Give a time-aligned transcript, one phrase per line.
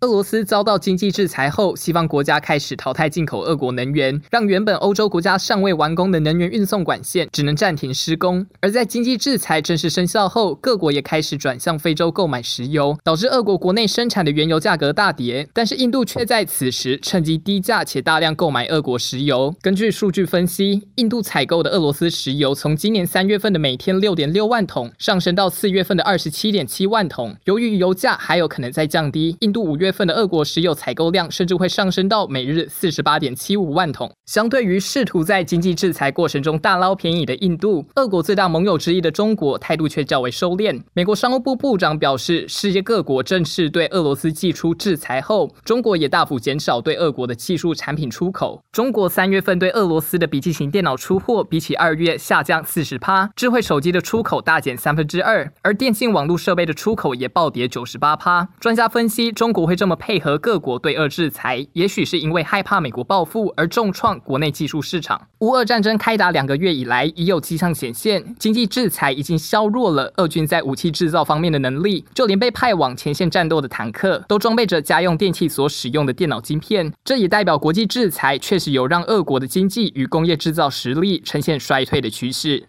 [0.00, 8.46] 俄罗斯遭到经济制裁后，西方国家开始淘汰进口俄国能源，让原本欧洲国家尚未完工的能源运送管线只能暂停施工。
[8.60, 15.48] 而在经济制裁正式生效后，各国也开始转向非洲购买石油，导致俄国国内生产的原油价格大跌。
[15.52, 19.52] 但是印度却在此时趁机低价且大量购买俄国石油。
[19.60, 27.34] 根据数据分析，印度采购的俄罗斯石油从今年三月份的每天六点六万桶上升到四月份的二十七点七万桶。
[27.46, 29.87] 由于油价还有可能再降低，印度五月。
[29.88, 34.12] 月份的俄国石油采购量甚至会上升到每日四十八点七五万桶。
[34.26, 40.78] 相对于试图在经济制裁过程中大捞便宜的印度，俄国最大盟友之一的中国态度却较为收敛。
[40.92, 48.62] 美国商务部部长表示，世界各国正式对俄罗斯祭出制裁后，中国也大幅减少对俄国的技术产品出口。
[48.70, 58.46] 中国三月份对俄罗斯的笔记型电脑出货比起二月下降四十趴，智慧手机的出口大减三分之二，而电信网络设备的出口也暴跌九十八趴。
[58.60, 59.77] 专家分析，中国会。
[59.78, 65.28] 这么配合各国对俄制裁，也许是因为害怕美国报复而重创国内技术市场。
[65.38, 72.04] 乌俄战争开打两个月以来，已有迹象显现，经济制裁已经削弱了俄军在武器制造方面的能力。
[72.12, 76.92] 就连被派往前线战斗的坦克，都装备着家用电器所使用的电脑晶片。
[77.04, 82.68] 这也代表国际制裁确实有让俄国的经济与工业制造实力呈现衰退的趋势。